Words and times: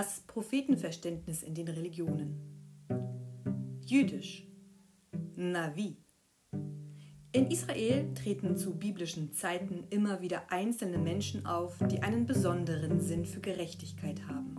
Das 0.00 0.20
Prophetenverständnis 0.20 1.42
in 1.42 1.54
den 1.54 1.68
Religionen. 1.68 2.40
Jüdisch. 3.84 4.48
Navi. 5.36 5.98
In 7.32 7.50
Israel 7.50 8.14
treten 8.14 8.56
zu 8.56 8.78
biblischen 8.78 9.34
Zeiten 9.34 9.84
immer 9.90 10.22
wieder 10.22 10.50
einzelne 10.50 10.96
Menschen 10.96 11.44
auf, 11.44 11.76
die 11.90 12.00
einen 12.00 12.24
besonderen 12.24 13.02
Sinn 13.02 13.26
für 13.26 13.40
Gerechtigkeit 13.40 14.26
haben. 14.26 14.56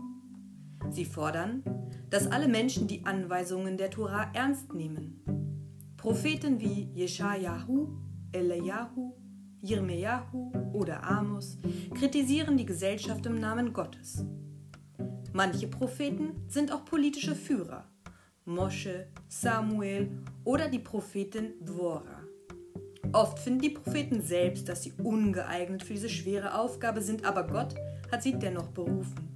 Sie 0.91 1.05
fordern, 1.05 1.63
dass 2.11 2.27
alle 2.27 2.47
Menschen 2.47 2.87
die 2.87 3.03
Anweisungen 3.07 3.77
der 3.77 3.89
Tora 3.89 4.29
ernst 4.35 4.75
nehmen. 4.75 5.23
Propheten 5.97 6.59
wie 6.59 6.91
Jeschajahu, 6.93 7.87
Eliyahu, 8.31 9.15
Jirmejahu 9.63 10.51
oder 10.71 11.03
Amos 11.03 11.57
kritisieren 11.95 12.57
die 12.57 12.65
Gesellschaft 12.67 13.25
im 13.25 13.39
Namen 13.39 13.73
Gottes. 13.73 14.23
Manche 15.33 15.67
Propheten 15.67 16.31
sind 16.49 16.73
auch 16.73 16.83
politische 16.83 17.35
Führer, 17.35 17.85
Mosche, 18.43 19.07
Samuel 19.29 20.09
oder 20.43 20.67
die 20.67 20.79
Prophetin 20.79 21.53
Dvora. 21.61 22.23
Oft 23.13 23.39
finden 23.39 23.61
die 23.61 23.69
Propheten 23.69 24.21
selbst, 24.21 24.67
dass 24.67 24.83
sie 24.83 24.93
ungeeignet 25.01 25.83
für 25.83 25.93
diese 25.93 26.09
schwere 26.09 26.57
Aufgabe 26.57 27.01
sind, 27.01 27.23
aber 27.23 27.47
Gott 27.47 27.75
hat 28.11 28.23
sie 28.23 28.33
dennoch 28.33 28.67
berufen. 28.67 29.29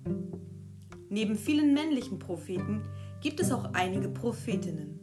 Neben 1.10 1.38
vielen 1.38 1.74
männlichen 1.74 2.20
Propheten 2.20 2.82
gibt 3.22 3.40
es 3.40 3.52
auch 3.52 3.74
einige 3.74 4.10
Prophetinnen. 4.10 5.00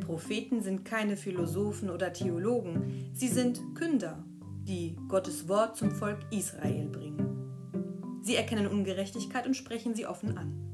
Propheten 0.00 0.62
sind 0.62 0.84
keine 0.84 1.16
Philosophen 1.16 1.90
oder 1.90 2.12
Theologen, 2.12 3.10
sie 3.12 3.28
sind 3.28 3.60
Künder, 3.74 4.24
die 4.62 4.96
Gottes 5.08 5.48
Wort 5.48 5.76
zum 5.76 5.90
Volk 5.90 6.18
Israel 6.30 6.86
bringen. 6.88 7.19
Sie 8.22 8.36
erkennen 8.36 8.66
Ungerechtigkeit 8.66 9.46
und 9.46 9.54
sprechen 9.54 9.94
sie 9.94 10.06
offen 10.06 10.36
an. 10.36 10.70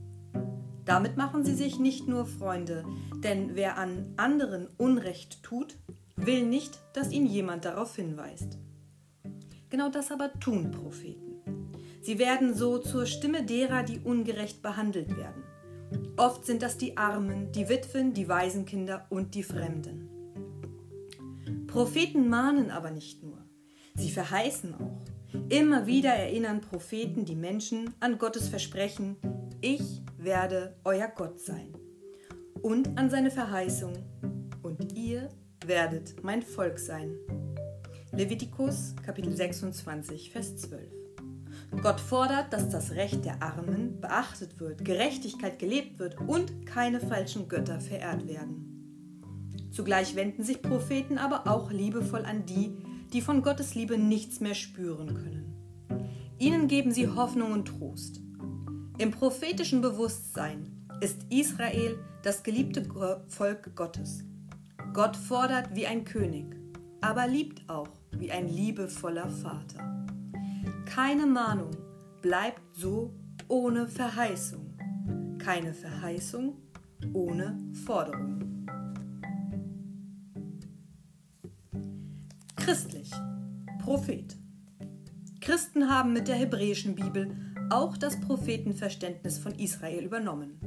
Damit 0.85 1.17
machen 1.17 1.45
sie 1.45 1.55
sich 1.55 1.79
nicht 1.79 2.07
nur 2.07 2.27
Freunde, 2.27 2.85
denn 3.23 3.55
wer 3.55 3.77
an 3.77 4.15
anderen 4.17 4.69
Unrecht 4.79 5.43
tut, 5.43 5.77
will 6.17 6.47
nicht, 6.47 6.79
dass 6.93 7.13
ihn 7.13 7.27
jemand 7.27 7.65
darauf 7.65 7.97
hinweist. 7.97 8.59
Genau 9.69 9.89
das 9.89 10.13
aber 10.13 10.33
tun 10.39 10.71
Propheten. 10.71 11.43
Sie 12.03 12.21
werden 12.21 12.55
so 12.55 12.79
zur 12.79 13.05
Stimme 13.05 13.45
derer, 13.45 13.83
die 13.83 13.99
ungerecht 13.99 14.63
behandelt 14.63 15.17
werden. 15.17 15.43
Oft 16.17 16.47
sind 16.47 16.63
das 16.63 16.79
die 16.79 16.97
Armen, 16.97 17.51
die 17.51 17.69
Witwen, 17.69 18.15
die 18.15 18.29
Waisenkinder 18.29 19.07
und 19.11 19.35
die 19.35 19.43
Fremden. 19.43 20.09
Propheten 21.67 22.29
mahnen 22.29 22.71
aber 22.71 22.93
nicht 22.93 23.25
nur, 23.25 23.45
sie 23.95 24.11
verheißen 24.11 24.75
auch. 24.75 24.96
Immer 25.49 25.87
wieder 25.87 26.11
erinnern 26.11 26.61
Propheten 26.61 27.25
die 27.25 27.37
Menschen 27.37 27.95
an 28.01 28.19
Gottes 28.19 28.49
Versprechen, 28.49 29.17
ich 29.61 30.03
werde 30.19 30.77
euer 30.85 31.09
Gott 31.09 31.41
sein. 31.41 31.73
Und 32.63 32.99
an 32.99 33.11
seine 33.11 33.31
Verheißung, 33.31 33.93
und 34.63 34.93
ihr 34.97 35.29
werdet 35.65 36.23
mein 36.25 36.43
Volk 36.43 36.79
sein. 36.79 37.15
Levitikus 38.13 38.95
Kapitel 39.05 39.37
26, 39.37 40.31
Vers 40.31 40.57
12. 40.57 40.83
Gott 41.83 42.01
fordert, 42.01 42.53
dass 42.53 42.69
das 42.69 42.93
Recht 42.93 43.25
der 43.25 43.43
Armen 43.43 44.01
beachtet 44.01 44.59
wird, 44.59 44.85
Gerechtigkeit 44.85 45.59
gelebt 45.59 45.99
wird 45.99 46.19
und 46.21 46.67
keine 46.67 47.01
falschen 47.01 47.49
Götter 47.49 47.81
verehrt 47.81 48.27
werden. 48.27 48.73
Zugleich 49.71 50.17
wenden 50.17 50.43
sich 50.43 50.63
Propheten 50.63 51.19
aber 51.19 51.47
auch 51.51 51.71
liebevoll 51.71 52.25
an 52.25 52.47
die, 52.47 52.73
die 53.17 53.23
von 53.23 53.41
Gottes 53.41 53.75
Liebe 53.75 53.97
nichts 53.97 54.41
mehr 54.41 54.53
spüren 54.53 55.15
können. 55.15 55.55
Ihnen 56.39 56.69
geben 56.69 56.93
sie 56.93 57.09
Hoffnung 57.09 57.53
und 57.53 57.65
Trost. 57.65 58.21
Im 58.99 59.11
prophetischen 59.11 59.81
Bewusstsein 59.81 60.87
ist 61.01 61.23
Israel 61.31 61.99
das 62.23 62.43
geliebte 62.43 62.87
Volk 63.29 63.75
Gottes. 63.75 64.23
Gott 64.93 65.17
fordert 65.17 65.75
wie 65.75 65.87
ein 65.87 66.05
König, 66.05 66.57
aber 67.01 67.27
liebt 67.27 67.71
auch 67.71 67.89
wie 68.19 68.31
ein 68.31 68.51
liebevoller 68.51 69.31
Vater. 69.31 70.07
Keine 70.85 71.25
Mahnung 71.25 71.71
bleibt 72.21 72.61
so 72.75 73.15
ohne 73.49 73.89
Verheißung. 73.89 74.77
Keine 75.39 75.73
Verheißung 75.73 76.59
ohne 77.15 77.59
Forderung. 77.87 78.46
Christlich. 82.67 83.13
Prophet. 83.79 84.37
Christen 85.41 85.89
haben 85.89 86.13
mit 86.13 86.27
der 86.27 86.35
hebräischen 86.35 86.97
Bibel 86.97 87.31
auch 87.71 87.97
das 87.97 88.21
Prophetenverständnis 88.21 89.39
von 89.39 89.55
Israel 89.57 90.03
übernommen. 90.03 90.59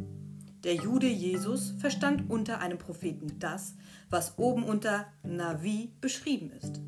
Der 0.63 0.75
Jude 0.75 1.07
Jesus 1.07 1.71
verstand 1.71 2.29
unter 2.29 2.61
einem 2.61 2.77
Propheten 2.77 3.37
das, 3.39 3.75
was 4.09 4.39
oben 4.39 4.63
unter 4.63 5.07
Navi 5.23 5.91
beschrieben 5.99 6.51
ist. 6.51 6.79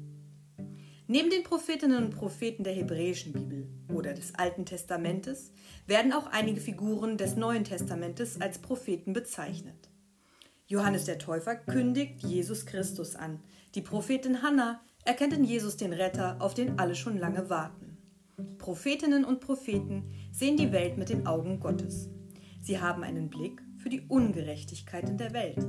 Neben 1.08 1.30
den 1.30 1.44
Prophetinnen 1.44 2.06
und 2.06 2.16
Propheten 2.16 2.64
der 2.64 2.74
hebräischen 2.74 3.34
Bibel 3.34 3.68
oder 3.94 4.14
des 4.14 4.36
Alten 4.36 4.66
Testamentes 4.66 5.52
werden 5.88 6.14
auch 6.14 6.28
einige 6.28 6.62
Figuren 6.62 7.18
des 7.18 7.36
Neuen 7.36 7.66
Testamentes 7.66 8.40
als 8.40 8.60
Propheten 8.60 9.12
bezeichnet. 9.12 9.90
Johannes 10.68 11.04
der 11.04 11.20
Täufer 11.20 11.58
kündigt 11.58 12.24
Jesus 12.24 12.66
Christus 12.66 13.18
an. 13.18 13.42
Die 13.76 13.82
Prophetin 13.82 14.42
Hannah 14.42 14.80
erkennt 15.06 15.34
in 15.34 15.44
Jesus 15.44 15.78
den 15.78 15.94
Retter, 15.94 16.38
auf 16.39 16.53
den 16.53 16.79
alle 16.79 16.95
schon 16.95 17.17
lange 17.17 17.50
warten. 17.50 17.97
Prophetinnen 18.57 19.25
und 19.25 19.41
Propheten 19.41 20.03
sehen 20.31 20.57
die 20.57 20.72
Welt 20.72 20.97
mit 20.97 21.09
den 21.09 21.28
Augen 21.28 21.59
Gottes. 21.59 22.09
Sie 22.62 22.79
haben 22.79 23.03
einen 23.03 23.29
Blick 23.29 23.62
für 23.78 23.89
die 23.89 24.01
Ungerechtigkeit 24.01 25.09
in 25.09 25.17
der 25.17 25.34
Welt. 25.34 25.66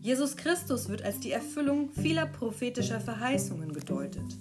Jesus 0.00 0.36
Christus 0.36 0.88
wird 0.88 1.02
als 1.02 1.20
die 1.20 1.32
Erfüllung 1.32 1.90
vieler 1.90 2.26
prophetischer 2.26 3.00
Verheißungen 3.00 3.72
gedeutet. 3.72 4.36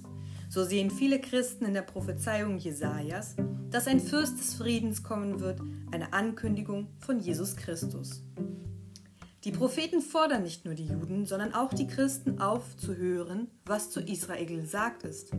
So 0.49 0.63
sehen 0.63 0.91
viele 0.91 1.21
Christen 1.21 1.65
in 1.65 1.73
der 1.73 1.83
Prophezeiung 1.83 2.57
Jesajas, 2.57 3.35
dass 3.69 3.87
ein 3.87 3.99
Fürst 3.99 4.39
des 4.39 4.55
Friedens 4.55 5.03
kommen 5.03 5.39
wird, 5.39 5.61
eine 5.91 6.13
Ankündigung 6.13 6.89
von 6.99 7.19
Jesus 7.19 7.55
Christus. 7.55 8.23
Die 9.43 9.51
Propheten 9.51 10.01
fordern 10.01 10.43
nicht 10.43 10.63
nur 10.63 10.73
die 10.73 10.85
Juden, 10.85 11.25
sondern 11.25 11.53
auch 11.53 11.73
die 11.73 11.87
Christen 11.87 12.39
auf 12.39 12.77
zu 12.77 12.95
hören, 12.95 13.47
was 13.65 13.89
zu 13.89 13.99
Israel 13.99 14.45
gesagt 14.45 15.03
ist. 15.03 15.31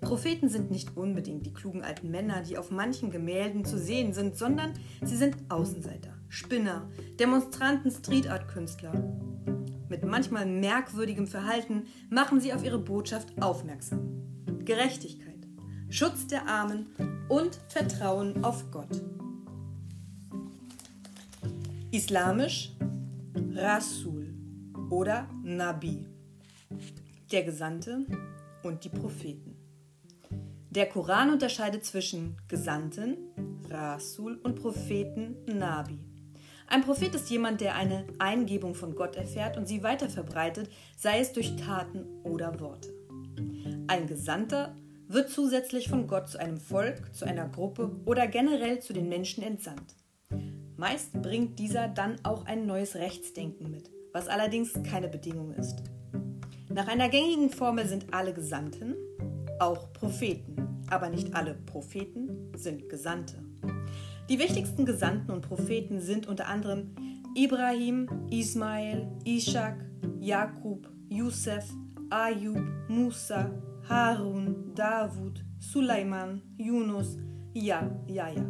Propheten 0.00 0.48
sind 0.48 0.72
nicht 0.72 0.96
unbedingt 0.96 1.46
die 1.46 1.52
klugen 1.52 1.82
alten 1.82 2.10
Männer, 2.10 2.42
die 2.42 2.58
auf 2.58 2.72
manchen 2.72 3.12
Gemälden 3.12 3.64
zu 3.64 3.78
sehen 3.78 4.12
sind, 4.14 4.36
sondern 4.36 4.72
sie 5.04 5.16
sind 5.16 5.36
Außenseiter, 5.48 6.12
Spinner, 6.28 6.90
Demonstranten, 7.20 7.92
Streetart-Künstler. 7.92 8.92
Mit 9.88 10.04
manchmal 10.04 10.46
merkwürdigem 10.46 11.28
Verhalten 11.28 11.84
machen 12.08 12.40
sie 12.40 12.52
auf 12.52 12.64
ihre 12.64 12.78
Botschaft 12.78 13.40
aufmerksam. 13.40 14.24
Gerechtigkeit, 14.64 15.46
Schutz 15.88 16.26
der 16.26 16.48
Armen 16.48 16.86
und 17.28 17.60
Vertrauen 17.68 18.42
auf 18.42 18.72
Gott. 18.72 19.02
Islamisch 21.92 22.72
Rasul 23.34 24.34
oder 24.90 25.28
Nabi, 25.44 26.04
der 27.30 27.44
Gesandte 27.44 28.04
und 28.64 28.82
die 28.84 28.88
Propheten. 28.88 29.56
Der 30.70 30.86
Koran 30.86 31.30
unterscheidet 31.30 31.84
zwischen 31.84 32.36
Gesandten, 32.48 33.16
Rasul 33.68 34.40
und 34.42 34.56
Propheten, 34.56 35.36
Nabi. 35.46 35.98
Ein 36.66 36.82
Prophet 36.82 37.14
ist 37.14 37.30
jemand, 37.30 37.60
der 37.60 37.74
eine 37.74 38.06
Eingebung 38.18 38.74
von 38.74 38.94
Gott 38.94 39.16
erfährt 39.16 39.56
und 39.56 39.66
sie 39.66 39.82
weiterverbreitet, 39.82 40.70
sei 40.96 41.20
es 41.20 41.32
durch 41.32 41.56
Taten 41.56 42.06
oder 42.24 42.58
Worte. 42.60 42.92
Ein 43.86 44.06
Gesandter 44.06 44.76
wird 45.08 45.30
zusätzlich 45.30 45.88
von 45.88 46.06
Gott 46.06 46.28
zu 46.28 46.38
einem 46.38 46.58
Volk, 46.58 47.14
zu 47.14 47.24
einer 47.24 47.48
Gruppe 47.48 47.96
oder 48.04 48.26
generell 48.26 48.80
zu 48.80 48.92
den 48.92 49.08
Menschen 49.08 49.42
entsandt. 49.42 49.96
Meist 50.80 51.20
bringt 51.20 51.58
dieser 51.58 51.88
dann 51.88 52.16
auch 52.22 52.46
ein 52.46 52.64
neues 52.64 52.94
Rechtsdenken 52.94 53.70
mit, 53.70 53.90
was 54.14 54.28
allerdings 54.28 54.72
keine 54.82 55.08
Bedingung 55.08 55.52
ist. 55.52 55.82
Nach 56.70 56.88
einer 56.88 57.10
gängigen 57.10 57.50
Formel 57.50 57.86
sind 57.86 58.14
alle 58.14 58.32
Gesandten, 58.32 58.96
auch 59.58 59.92
Propheten, 59.92 60.56
aber 60.88 61.10
nicht 61.10 61.34
alle 61.34 61.52
Propheten 61.52 62.50
sind 62.56 62.88
Gesandte. 62.88 63.44
Die 64.30 64.38
wichtigsten 64.38 64.86
Gesandten 64.86 65.32
und 65.32 65.42
Propheten 65.42 66.00
sind 66.00 66.26
unter 66.26 66.46
anderem 66.46 66.94
Ibrahim, 67.36 68.08
Ismael, 68.30 69.06
Ishak, 69.26 69.84
Jakub, 70.18 70.90
Yusef, 71.10 71.68
Ayub, 72.08 72.58
Musa, 72.88 73.50
Harun, 73.86 74.74
Davud, 74.74 75.44
Suleiman, 75.58 76.40
Yunus, 76.56 77.18
Ja, 77.52 77.90
Jaja 78.06 78.46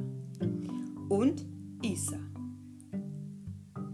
und 1.08 1.44
Isa. 1.82 2.18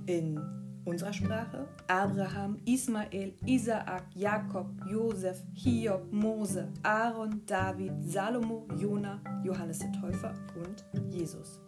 In 0.06 0.40
unserer 0.84 1.12
Sprache 1.12 1.68
Abraham, 1.88 2.58
Ismael, 2.64 3.34
Isaak, 3.44 4.04
Jakob, 4.14 4.66
Josef, 4.90 5.42
Hiob, 5.54 6.12
Mose, 6.12 6.68
Aaron, 6.82 7.42
David, 7.46 7.92
Salomo, 8.02 8.66
Jona, 8.76 9.20
Johannes 9.44 9.78
der 9.78 9.92
Täufer 9.92 10.34
und 10.56 11.12
Jesus. 11.12 11.60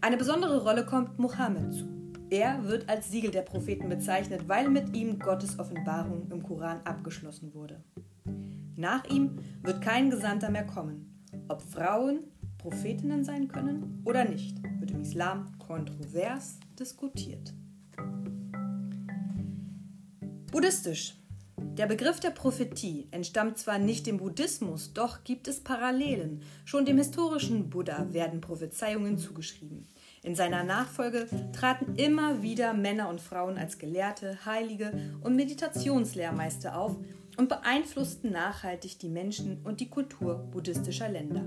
Eine 0.00 0.16
besondere 0.16 0.62
Rolle 0.62 0.84
kommt 0.84 1.18
Mohammed 1.18 1.72
zu. 1.72 1.88
Er 2.28 2.64
wird 2.64 2.88
als 2.88 3.10
Siegel 3.10 3.30
der 3.30 3.42
Propheten 3.42 3.88
bezeichnet, 3.88 4.48
weil 4.48 4.68
mit 4.68 4.94
ihm 4.96 5.18
Gottes 5.18 5.58
Offenbarung 5.58 6.30
im 6.30 6.42
Koran 6.42 6.80
abgeschlossen 6.84 7.54
wurde. 7.54 7.82
Nach 8.76 9.04
ihm 9.04 9.38
wird 9.62 9.82
kein 9.82 10.10
Gesandter 10.10 10.50
mehr 10.50 10.66
kommen. 10.66 11.24
Ob 11.48 11.62
Frauen 11.62 12.20
Prophetinnen 12.62 13.24
sein 13.24 13.48
können 13.48 14.00
oder 14.04 14.24
nicht, 14.24 14.56
wird 14.78 14.92
im 14.92 15.00
Islam 15.00 15.58
kontrovers 15.58 16.60
diskutiert. 16.78 17.52
Buddhistisch. 20.52 21.16
Der 21.76 21.86
Begriff 21.86 22.20
der 22.20 22.30
Prophetie 22.30 23.08
entstammt 23.10 23.58
zwar 23.58 23.78
nicht 23.78 24.06
dem 24.06 24.18
Buddhismus, 24.18 24.92
doch 24.92 25.24
gibt 25.24 25.48
es 25.48 25.58
Parallelen. 25.58 26.42
Schon 26.64 26.84
dem 26.84 26.98
historischen 26.98 27.68
Buddha 27.68 28.12
werden 28.12 28.40
Prophezeiungen 28.40 29.18
zugeschrieben. 29.18 29.88
In 30.22 30.36
seiner 30.36 30.62
Nachfolge 30.62 31.26
traten 31.52 31.96
immer 31.96 32.42
wieder 32.42 32.74
Männer 32.74 33.08
und 33.08 33.20
Frauen 33.20 33.58
als 33.58 33.78
Gelehrte, 33.78 34.38
Heilige 34.46 34.92
und 35.22 35.34
Meditationslehrmeister 35.34 36.78
auf 36.78 36.96
und 37.36 37.48
beeinflussten 37.48 38.30
nachhaltig 38.30 39.00
die 39.00 39.08
Menschen 39.08 39.62
und 39.64 39.80
die 39.80 39.88
Kultur 39.88 40.36
buddhistischer 40.52 41.08
Länder. 41.08 41.44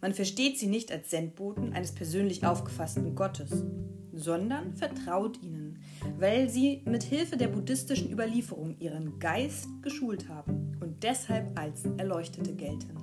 Man 0.00 0.14
versteht 0.14 0.58
sie 0.58 0.68
nicht 0.68 0.92
als 0.92 1.10
Sendboten 1.10 1.72
eines 1.72 1.92
persönlich 1.92 2.46
aufgefassten 2.46 3.14
Gottes, 3.16 3.64
sondern 4.12 4.74
vertraut 4.74 5.42
ihnen, 5.42 5.80
weil 6.18 6.48
sie 6.48 6.82
mit 6.84 7.02
Hilfe 7.02 7.36
der 7.36 7.48
buddhistischen 7.48 8.10
Überlieferung 8.10 8.76
ihren 8.78 9.18
Geist 9.18 9.68
geschult 9.82 10.28
haben 10.28 10.76
und 10.80 11.02
deshalb 11.02 11.58
als 11.58 11.84
Erleuchtete 11.96 12.54
gelten. 12.54 12.96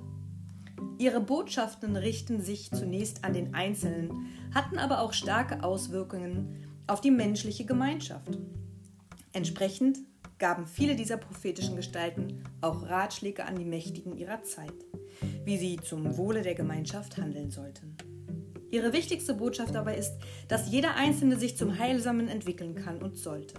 Ihre 0.98 1.20
Botschaften 1.20 1.96
richten 1.96 2.40
sich 2.40 2.70
zunächst 2.70 3.24
an 3.24 3.34
den 3.34 3.54
Einzelnen, 3.54 4.28
hatten 4.54 4.78
aber 4.78 5.00
auch 5.00 5.12
starke 5.12 5.62
Auswirkungen 5.62 6.64
auf 6.86 7.02
die 7.02 7.10
menschliche 7.10 7.66
Gemeinschaft. 7.66 8.38
Entsprechend 9.32 9.98
gaben 10.38 10.66
viele 10.66 10.96
dieser 10.96 11.16
prophetischen 11.16 11.76
Gestalten 11.76 12.44
auch 12.60 12.88
Ratschläge 12.88 13.44
an 13.44 13.56
die 13.56 13.64
Mächtigen 13.64 14.16
ihrer 14.16 14.42
Zeit, 14.42 14.74
wie 15.44 15.56
sie 15.56 15.76
zum 15.76 16.16
Wohle 16.16 16.42
der 16.42 16.54
Gemeinschaft 16.54 17.16
handeln 17.16 17.50
sollten. 17.50 17.96
Ihre 18.70 18.92
wichtigste 18.92 19.34
Botschaft 19.34 19.74
dabei 19.74 19.96
ist, 19.96 20.12
dass 20.48 20.70
jeder 20.70 20.96
Einzelne 20.96 21.38
sich 21.38 21.56
zum 21.56 21.78
Heilsamen 21.78 22.28
entwickeln 22.28 22.74
kann 22.74 23.02
und 23.02 23.16
sollte. 23.16 23.54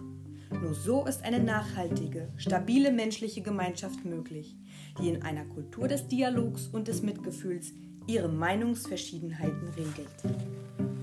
Nur 0.52 0.74
so 0.74 1.06
ist 1.06 1.24
eine 1.24 1.40
nachhaltige, 1.40 2.32
stabile 2.38 2.92
menschliche 2.92 3.42
Gemeinschaft 3.42 4.06
möglich, 4.06 4.56
die 5.00 5.10
in 5.10 5.24
einer 5.24 5.46
Kultur 5.46 5.88
des 5.88 6.08
Dialogs 6.08 6.68
und 6.68 6.88
des 6.88 7.02
Mitgefühls 7.02 7.74
ihre 8.08 8.30
Meinungsverschiedenheiten 8.30 9.68
regelt. 9.70 10.97